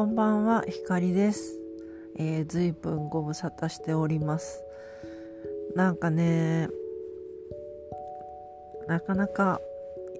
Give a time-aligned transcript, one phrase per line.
[0.00, 1.58] こんばんは、ひかりです。
[2.16, 4.64] えー、ずいぶんご無沙汰しております。
[5.76, 6.70] なんかね、
[8.88, 9.60] なかなか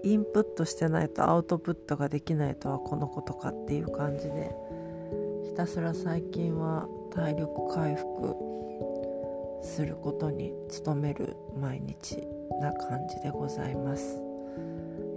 [0.04, 4.54] インプットしてないとアウトプットができないとはこのことかっていう感じで、
[5.44, 8.36] ひたすら最近は体力回復
[9.62, 10.52] することに
[10.84, 12.22] 努める毎日
[12.60, 14.22] な感じでございます。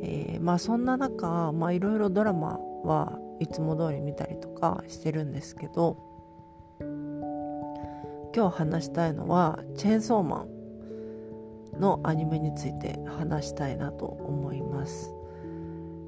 [0.01, 5.97] えー、まあそんな中、まあいろいろドラマはいつも通り見たりとかしてるんですけど
[8.33, 10.45] 今日話したいのはチェーンソーマ
[11.77, 15.13] ンのアニメについて話したいなと思います。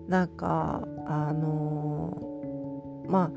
[0.08, 3.32] なんかあのー、まあ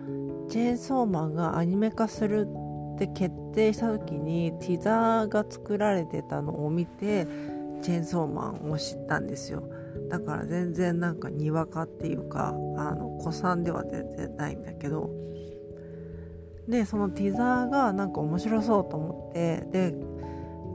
[0.48, 2.46] チェーンソーマンがアニメ化する
[2.94, 7.26] って決定した時にティザーが作られてたのを見て
[7.82, 9.62] チェーンソーマンを知ったんですよ。
[10.08, 12.52] だから全然なんかにわかっていうかあ
[12.94, 15.28] の古参では全然ないんだけど。
[16.68, 19.94] でそのティザーがなんか面白そうと思ってで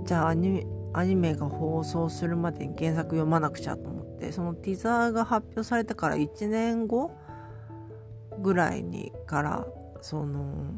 [0.05, 7.11] じゃあアニアニメが放送するまでに原作読まなくちゃと思ってそのティザーが発表されてから1年後
[8.39, 9.67] ぐらいにから
[10.01, 10.75] その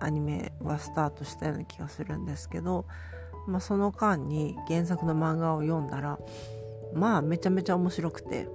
[0.00, 2.86] アニメはスタートしたような気がするんですけど、
[3.46, 6.18] まあ、その間に原作の漫画を読んだら
[6.94, 8.48] まあめちゃめちゃ面白くて。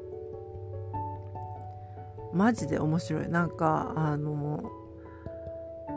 [2.34, 3.30] マジで面白い。
[3.30, 4.72] なんかあの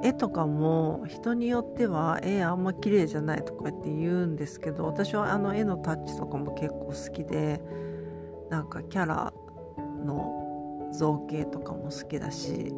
[0.03, 7.63] 絵とかも人によっては絵あんま綺麗じゃないとかって言うんですけど私はあの絵のタッチとかも結構好きで
[8.51, 9.33] なんかキャラ
[10.05, 12.73] の造形とかも好きだし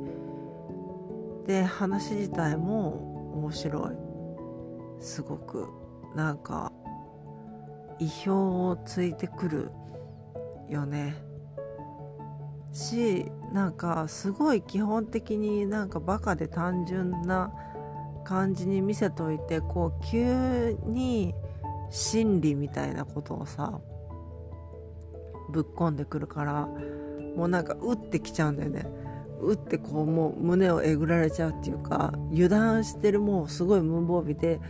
[1.47, 3.97] で話自体も面白い。
[5.01, 5.69] すごく。
[6.15, 6.68] なんか
[7.99, 9.71] 意表をついてくる
[10.69, 11.17] よね。
[12.73, 17.51] しなんかすごい基本的になんかバカで単純な
[18.25, 21.35] 感じに見せといてこう急に
[21.91, 23.81] 心理みたいなことをさ
[25.51, 26.69] ぶっ込んでくるから
[27.37, 28.87] もうなんかうってきちゃうんだよね。
[29.41, 34.61] うってこうもう胸をえぐられちゃうっていうか油断してるもうすごい無防備で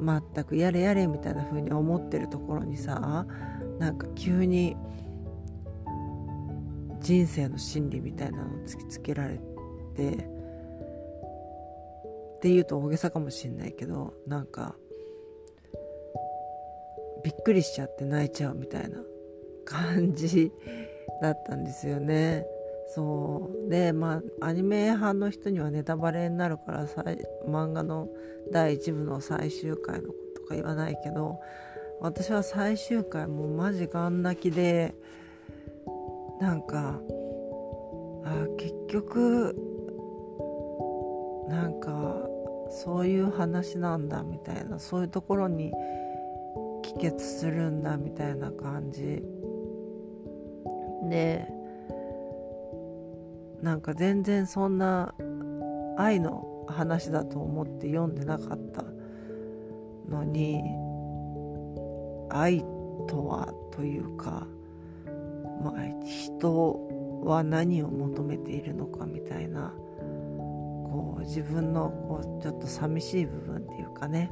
[0.00, 3.26] 全くやれやれみたいな風に思ってるところにさ
[3.78, 4.76] なんか急に
[7.00, 9.40] 人生の真理みたいなのを突きつけられ
[9.94, 14.74] てっていうと大げさかもしんないけどなんか
[17.24, 18.98] びっくりしちゃって泣いちゃうみたいな
[19.64, 20.52] 感じ
[21.20, 22.46] だったんですよね。
[22.88, 23.68] そう。
[23.70, 27.04] でまあアニメ派の人にはネタバレになるからさ
[27.46, 28.08] 漫画の
[28.50, 31.38] 第1部の最終回のことか言わないけど
[32.00, 34.94] 私は最終回もうマジガン泣きで
[36.40, 37.00] なんか
[38.24, 39.54] あ結局
[41.48, 42.28] なんか
[42.70, 45.72] そういう話なんだみたいなそういうところに
[46.82, 49.22] 帰結するんだみたいな感じ。
[51.08, 51.57] で
[53.62, 55.14] なんか全然そんな
[55.96, 58.84] 愛の話だと思って読んでなかった
[60.08, 60.62] のに
[62.30, 62.60] 愛
[63.08, 64.46] とはというか、
[65.62, 74.30] まあ、人は何を求めているのかみたいなこう自分のこうちょっと寂しい部分っていうかね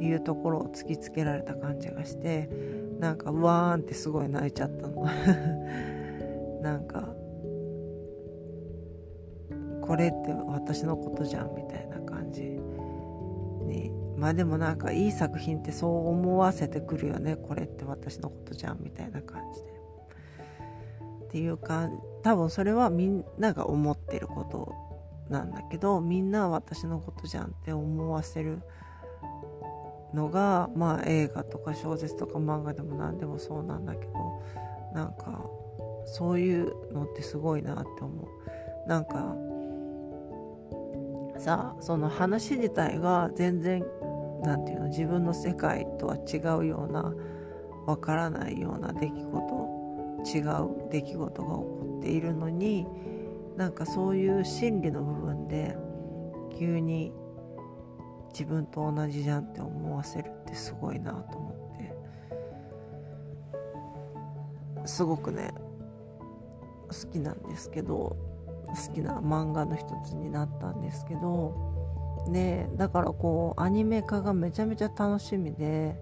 [0.00, 2.48] いうところを突きつけられた感じがして
[2.98, 5.06] なんかうわーんってすごい泣いちゃったの。
[6.62, 7.08] なんか
[9.90, 12.42] これって私のことじゃんみたいな感じ。
[12.42, 17.34] にまあでもなんかいい作品ってそう思わせてくるよね。
[17.34, 19.68] これって私のことじゃんみたいな感じで。
[21.24, 21.90] っていうか
[22.22, 24.72] 多分それはみんなが思ってること
[25.28, 28.62] なんだけどみんな私のことじゃんって思わせる
[30.14, 34.12] のがまあ映画とか小説とか漫画でも何でもそうなんだけど
[34.94, 35.44] なんか
[36.04, 38.88] そういうのってすごいなって思う。
[38.88, 39.49] なんか
[41.40, 43.82] さその話自体が全然
[44.42, 47.14] 何て言うの自分の世界とは違うような
[47.86, 49.70] わからないような出来事
[50.22, 52.86] 違う出来事が起こっているのに
[53.56, 55.76] なんかそういう心理の部分で
[56.58, 57.10] 急に
[58.32, 61.96] 自分と同じじゃんって思わせるってすごいなと思って。
[64.86, 65.52] すごくね
[66.88, 68.29] 好きなんですけど。
[68.70, 71.70] 好きな漫画の一つになったんですけど
[72.28, 76.00] でだからこうアニメ化がめちゃめちゃ楽しみで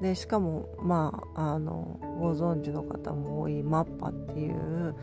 [0.00, 4.94] でしかもまああのご存知の方も多いマッパっていう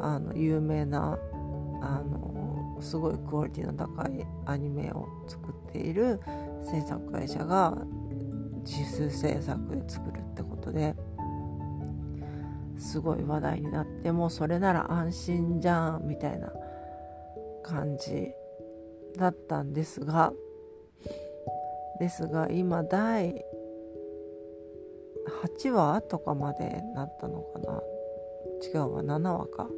[0.00, 1.18] あの有名な
[1.80, 6.20] あのすごいクオリティの高いアニメを作っている
[6.62, 7.76] 制作会社が
[8.64, 10.94] 自主制作で作るってことで
[12.78, 16.52] すごい話題になってもうそれなら安心じゃんみたいな
[17.62, 18.32] 感じ
[19.16, 20.32] だったんですが
[21.98, 23.44] ですが今第
[25.60, 27.82] 8話とかまでなったのかな？
[28.62, 29.68] 違うわ7話か。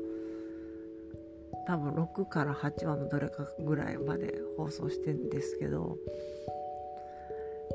[1.66, 5.98] 多分6から8話のどれかぐらいまで放送してんですけど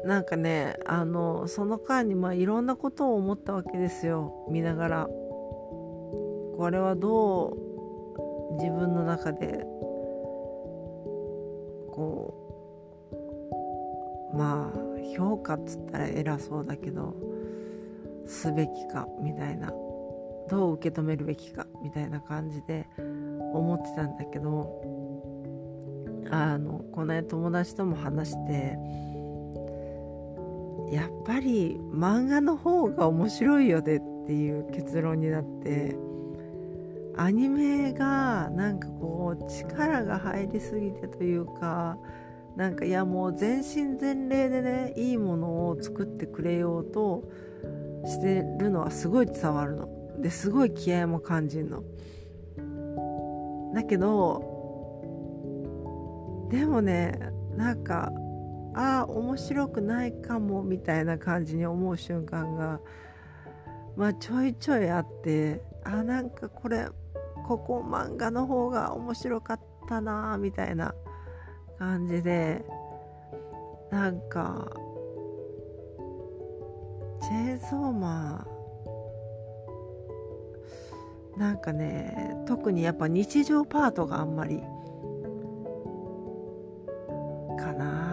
[0.05, 4.45] なんかねあのその間にまあいろんなことを思ったわけですよ。
[4.49, 5.09] 見ながら。
[6.55, 9.65] これはどう自分の中で
[11.91, 12.33] こ
[14.33, 17.15] うまあ評価っつったら偉そうだけど
[18.25, 19.71] すべきかみたいな
[20.49, 22.87] どう受け止めるべきかみたいな感じで
[23.53, 24.81] 思ってたんだけど
[26.29, 28.77] あのこの間友達とも話して
[30.93, 35.95] やっぱり漫画の方が面白いよねっていう結論になって
[37.17, 41.97] アニメがなんかこう力が入りすぎてというか
[42.55, 47.23] なんかいやもう全身全霊でねいいものを作ってくれようと
[48.05, 49.89] してるのはすごい伝わるの。
[50.19, 51.83] ですごい気合も感じるの。
[53.73, 54.51] だけど
[56.51, 57.19] でもね
[57.57, 58.11] なんか
[58.75, 62.79] ああ面白くないかもみたいな感じに思う瞬間が
[63.95, 66.87] まあちょいちょいあってあなんかこれ
[67.47, 70.95] ここ漫画の方が面白かったなみたいな
[71.77, 72.63] 感じで
[73.91, 74.71] なんか
[77.21, 78.47] チェーンソーマ
[81.37, 84.61] ンなんかね特にやっぱ日常パートがあんまり
[87.59, 88.12] かな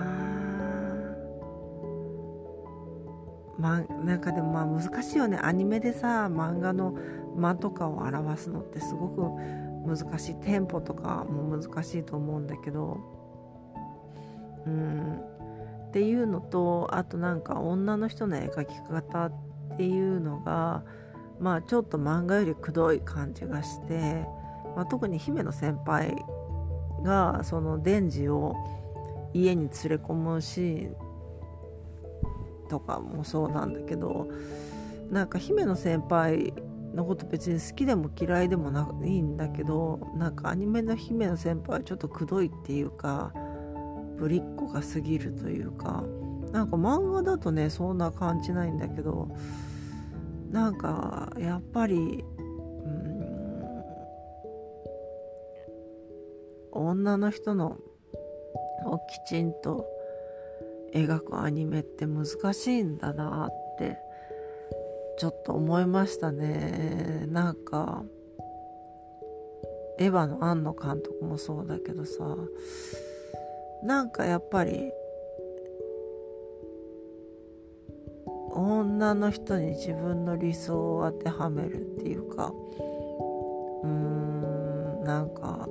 [3.61, 5.39] まなんかでもまあ難しいよね。
[5.41, 6.97] アニメでさ漫画の
[7.37, 9.21] 間とかを表すのってすごく
[9.87, 10.35] 難しい。
[10.37, 12.99] テンポとかも難しいと思うんだけど。
[14.67, 15.21] うん。
[15.89, 19.33] っていうのとあとなんか女の人の絵描き方っ
[19.77, 20.85] ていうのが
[21.41, 24.25] まあちょっと漫画よりくどい感じがして、
[24.77, 26.17] まあ、特に姫野先輩
[27.03, 28.55] がそのデンジを
[29.33, 31.10] 家に連れ込むシーン
[32.71, 34.29] とかもそうなんだけど
[35.11, 36.55] なんか姫野先輩
[36.95, 43.33] のこと別に好きでも嫌いでもないんだけどなんかアニメの姫の先輩はちょっとくどいっていうか
[44.17, 46.05] ぶりっ子が過ぎるというか
[46.53, 49.29] なんか漫画だとねそんな感じないんだけど
[50.51, 53.21] なんかやっぱりうん
[56.73, 57.79] 女の人の
[58.85, 59.87] をきちんと
[60.93, 63.99] 描くアニメって難しいんだなって
[65.19, 67.27] ちょっと思いましたね。
[67.29, 68.03] なんか
[69.99, 72.37] エヴァの庵野監督もそうだけどさ
[73.83, 74.91] なんかやっぱり
[78.53, 82.53] 女の人に自分の理想を当てはめるっていうか
[83.83, 85.69] うーんなんか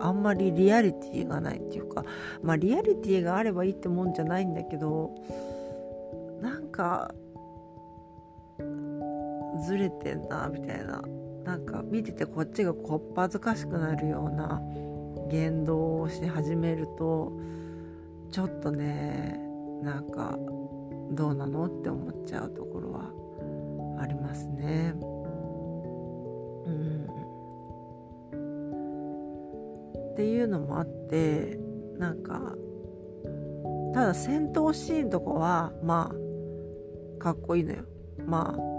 [0.00, 2.04] あんまりリアリティがないっていうか
[2.42, 5.10] まあリアリティがあればいいってもんじゃないんだけど
[6.40, 7.14] なんか
[9.66, 11.02] ずれてんなみたいな
[11.44, 14.60] なんか見ててこっちがこっぱずかしくなるような
[15.30, 17.32] 言動をし始めると
[18.30, 19.38] ちょっとね
[19.82, 20.38] なんか
[21.12, 23.10] どうなのって思っちゃうところは
[24.00, 24.94] ありますね。
[26.66, 26.99] うん、
[30.12, 31.58] っていうのもあって
[31.98, 32.54] なんか
[33.94, 36.12] ただ戦闘シーンとかはま
[37.18, 37.84] あかっこいいのよ。
[38.24, 38.70] まあ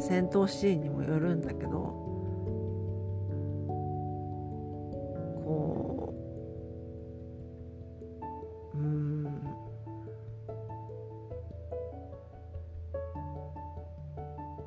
[0.00, 1.70] 戦闘シーンにもよるんだけど
[5.44, 6.14] こ
[8.74, 9.24] ううん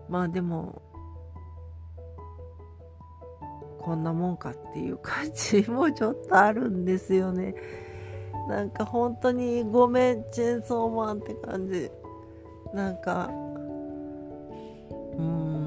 [0.10, 0.82] まあでも
[3.82, 7.56] こんなもんかっていう感じもちょっとあるんですよね。
[8.48, 11.90] なんか本当にごめんチェンソーマンって感じ。
[12.74, 13.30] なんか
[15.18, 15.62] うん。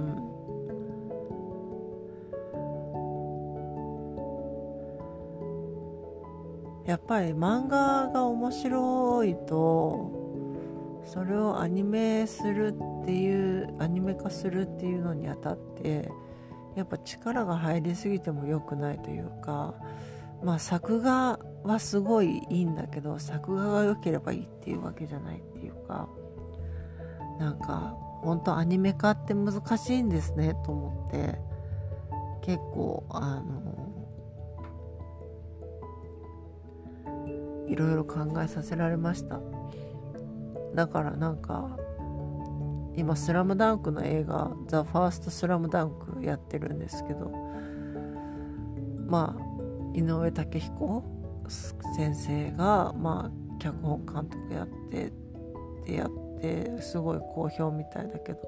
[6.86, 10.10] やっぱり漫画が面白いと
[11.04, 16.10] それをアニメするっていうアニメ化するっていうのにあたって
[16.76, 19.74] やっぱ力が入りすぎても良くないというか
[20.42, 26.08] まあ作画はすごいいいんだけど作画が良ければいいっていうわけじゃないっていうか
[27.38, 31.38] なんか本当アニメ化って難しいんですねと思って
[32.42, 33.74] 結構あの
[37.66, 39.40] いろいろ考えさせられました。
[40.74, 41.78] だからなんか
[42.96, 47.30] 今「スラムダンクの映画「ザ・ファーストスラムダンクやってるんですけど
[49.06, 51.02] まあ井上武彦
[51.96, 55.12] 先生がまあ脚本監督やって
[55.86, 58.40] でやってすごい好評みたいだけど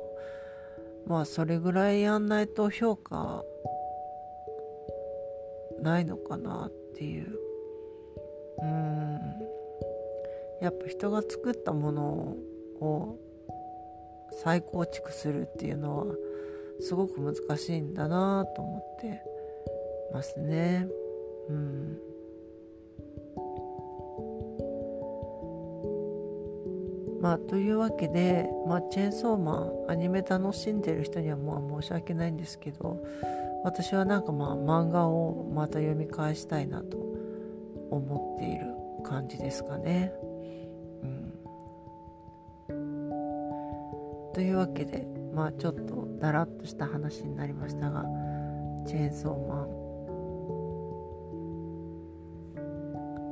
[1.07, 3.45] まあそれぐらいやんないと評価
[5.81, 7.39] ないのかなっていう。
[8.63, 9.21] うん。
[10.61, 12.03] やっぱ人が作ったもの
[12.81, 13.19] を
[14.33, 16.15] 再構築するっていうのは
[16.81, 19.23] すごく難しいんだなと思って
[20.13, 20.89] ますね。
[21.49, 21.99] うん
[27.21, 33.03] まあ、というわけで、まあ、チェーンソーマンアニメ楽しんでる人にはまあ申し訳ないんですけど
[33.65, 36.97] 私はなんかまあ漫画をまた読み返したいなと
[37.91, 38.67] 思っている
[39.03, 40.13] 感じですかね。
[44.37, 48.05] というわけでまあちょっとだらっとした話になりましたが
[48.87, 49.47] チェーンソー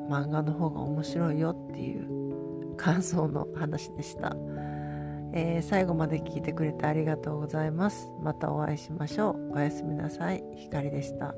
[0.08, 4.34] マン漫画の方が面白いよっていう感想の話でした。
[5.34, 8.08] えー、最後まで聞いてくれてありがとうございます。
[8.22, 9.52] またお会いしましょう。
[9.56, 10.42] おやすみなさい。
[10.56, 11.34] ひかりでした。